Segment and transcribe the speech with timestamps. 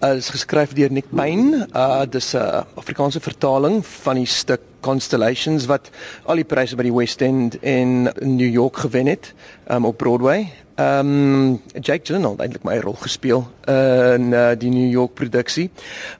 [0.00, 1.66] Uh, is geskryf deur Nick Payne.
[1.76, 5.90] Uh dis 'n uh, Afrikaanse vertaling van die stuk Constellations wat
[6.24, 9.34] al die pryse by die West End in New York gewen het
[9.68, 10.48] um, op Broadway.
[10.76, 15.70] Um, Jake Gyllenhaal het eintlik my rol gespeel in uh, die New York produksie.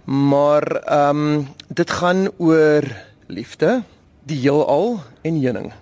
[0.04, 2.84] Maar um, dit gaan oor
[3.26, 3.82] liefde,
[4.28, 5.72] die heelal en heuning.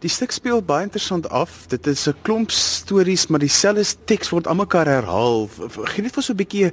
[0.00, 1.66] Die stuk speel baie interessant af.
[1.68, 5.48] Dit is 'n klomp stories, maar dieselfde teks word almekaar herhaal.
[5.92, 6.72] Gee net vir so 'n bietjie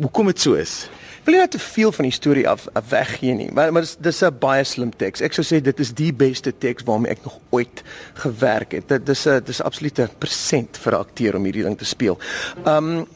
[0.00, 0.88] hoekom dit so is.
[1.24, 3.50] Wil jy net te veel van die storie af, weggee nie?
[3.52, 5.20] Maar maar dis dis 'n baie slim teks.
[5.20, 7.82] Ek sou sê dit is die beste teks waarmee ek nog ooit
[8.14, 8.88] gewerk het.
[8.88, 12.18] Dit dis 'n dis absolute persent vir 'n akteur om hierdie ding te speel.
[12.66, 13.06] Um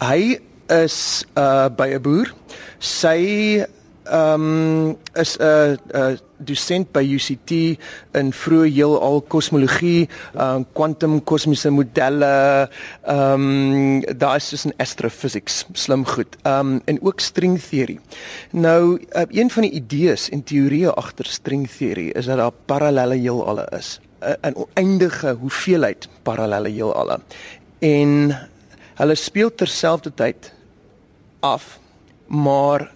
[0.00, 0.38] hy
[0.68, 2.34] is uh by 'n boer.
[2.78, 3.64] Sy
[4.10, 7.50] ehm um, is 'n uh, uh, dosent by UCT
[8.18, 12.68] in vroeë heelal kosmologie, ehm uh, kwantum kosmiese modelle,
[13.02, 16.36] ehm um, daar is dus 'n astrophysics, slim goed.
[16.42, 18.00] Ehm um, en ook stringteorie.
[18.50, 23.68] Nou, uh, een van die idees en teorieë agter stringteorie is dat daar parallelle heelalle
[23.78, 24.00] is.
[24.20, 27.20] 'n oneindige hoeveelheid parallelle heelalle.
[27.78, 28.38] En
[28.94, 30.52] hulle speel terselfdertyd
[31.40, 31.78] af,
[32.26, 32.90] maar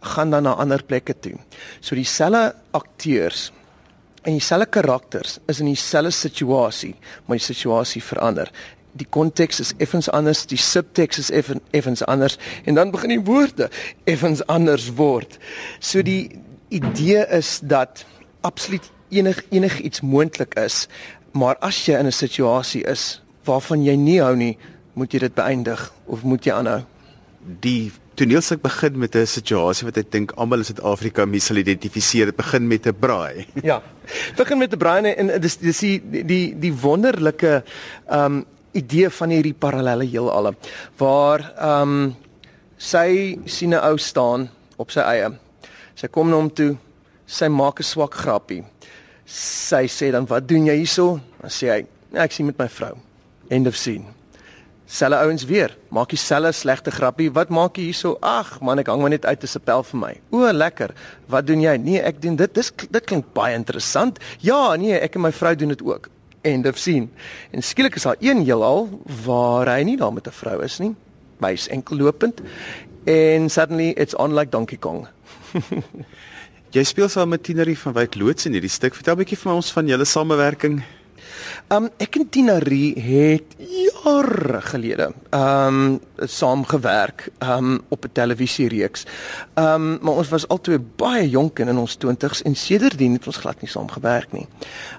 [0.00, 1.36] gaan dan na ander plekke toe.
[1.80, 3.50] So dieselfde akteurs
[4.22, 6.94] en dieselfde karakters is in dieselfde situasie,
[7.26, 8.50] maar die situasie verander.
[8.92, 13.24] Die konteks is effens anders, die subteks is effen, effens anders en dan begin die
[13.24, 13.70] woorde
[14.04, 15.38] effens anders word.
[15.78, 16.30] So die
[16.68, 18.04] idee is dat
[18.40, 20.86] absoluut enig enigiets moontlik is,
[21.32, 24.58] maar as jy in 'n situasie is waarvan jy nie hou nie,
[24.94, 26.82] moet jy dit beëindig of moet jy aanhou?
[27.60, 32.26] Die toneelstuk begin met 'n situasie wat ek dink almal in Suid-Afrika mee sal identifiseer.
[32.26, 33.46] Dit begin met 'n braai.
[33.70, 33.82] Ja.
[34.36, 37.64] Begin met 'n braai en dis dis die die die wonderlike
[38.08, 40.54] ehm um, idee van hierdie parallelle heelalle
[40.96, 42.16] waar ehm um,
[42.76, 45.38] sy sien 'n ou staan op sy eie.
[45.94, 46.76] Sy kom na hom toe.
[47.26, 48.64] Sy maak 'n swak grappie.
[49.26, 52.96] Sy sê dan, "Wat doen jy hierso?" Dan sê hy, "Ek sien met my vrou."
[53.48, 54.19] End of scene.
[54.90, 57.28] Selle ouens weer, maak dieselfde slegte grappie.
[57.30, 58.16] Wat maak jy hierso?
[58.26, 60.14] Ag man, ek hang maar net uit 'n sepel vir my.
[60.34, 60.90] O, lekker.
[61.30, 61.76] Wat doen jy?
[61.76, 62.54] Nee, ek doen dit.
[62.54, 64.18] Dis dit klink baie interessant.
[64.40, 66.08] Ja, nee, ek en my vrou doen dit ook.
[66.42, 67.08] End of scene.
[67.52, 68.88] En skielik is daar een heelal
[69.24, 70.94] waar hy nie daar met 'n vrou is nie.
[71.40, 72.40] Hy's enkel lopend.
[73.04, 75.06] En suddenly it's on like Donkey Kong.
[76.76, 78.94] jy speel saam met Tinerie van Wyk Loods in hierdie stuk.
[78.94, 80.82] Vertel 'n bietjie vir ons van julle samewerking.
[81.70, 89.04] Um ek en Tinerie het jare gelede um saamgewerk um op 'n televisiereeks.
[89.54, 93.60] Um maar ons was albei baie jonk in ons 20's en sedertdien het ons glad
[93.60, 94.48] nie saamgewerk nie.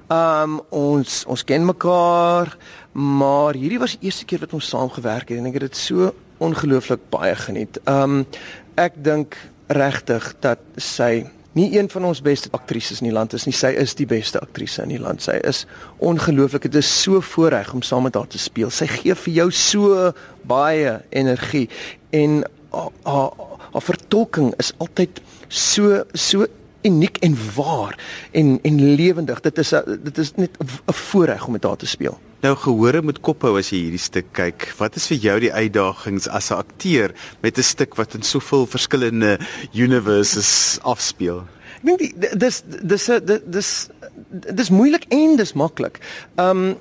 [0.08, 2.58] Um ons ons ken mekaar,
[2.92, 6.16] maar hierdie was die eerste keer wat ons saamgewerk het en ek het dit so
[6.38, 7.80] ongelooflik baie geniet.
[7.86, 8.26] Um
[8.76, 9.36] ek dink
[9.68, 13.56] regtig dat sy nie een van ons beste aktrises in die land is nie.
[13.56, 15.22] Sy is die beste aktrise in die land.
[15.22, 15.66] Sy is
[16.00, 16.70] ongelooflik.
[16.72, 18.72] Dit is so voorreg om saam met haar te speel.
[18.72, 20.12] Sy gee vir jou so
[20.48, 21.68] baie energie
[22.16, 23.32] en haar
[23.72, 26.48] haar vertolking is altyd so so
[26.88, 27.96] uniek en waar
[28.32, 29.40] en en lewendig.
[29.42, 32.20] Dit is a, dit is net 'n voorreg om met haar te speel.
[32.42, 34.72] Nou gehore moet kop hou as jy hierdie stuk kyk.
[34.80, 37.14] Wat is vir jou die uitdagings as 'n akteur
[37.44, 39.38] met 'n stuk wat in soveel verskillende
[39.74, 41.46] universes afspeel?
[41.78, 42.00] Ek dink
[42.40, 43.90] dis dis dis dis
[44.30, 46.00] dis moeilik en dis maklik.
[46.36, 46.78] Um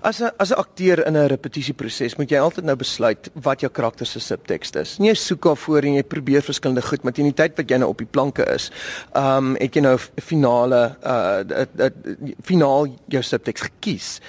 [0.00, 3.70] As 'n as 'n akteur in 'n repetisieproses moet jy altyd nou besluit wat jou
[3.70, 4.98] karakter se subtekst is.
[4.98, 7.70] Nie jy soek daar voor en jy probeer verskillende goed, maar teen die tyd wat
[7.70, 8.70] jy nou op die planke is,
[9.14, 14.20] um het jy nou 'n finale uh 'n finaal jou subtekst gekies.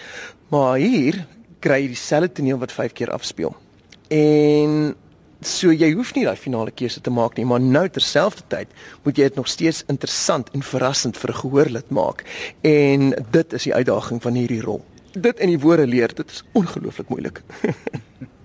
[0.50, 1.26] Maar hier
[1.60, 3.56] kry jy dieselfde toneel wat 5 keer afspeel.
[4.10, 4.96] En
[5.42, 8.68] so jy hoef nie daai finale keuse te maak nie, maar nou terselfdertyd
[9.04, 12.24] moet jy dit nog steeds interessant en verrassend vir 'n gehoorlid maak.
[12.62, 16.44] En dit is die uitdaging van hierdie rol dit in die woorde leer, dit is
[16.52, 17.42] ongelooflik moeilik.